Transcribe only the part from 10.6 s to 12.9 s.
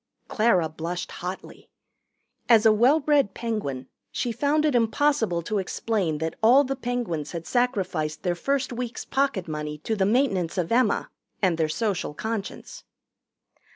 Emma and their Social Conscience.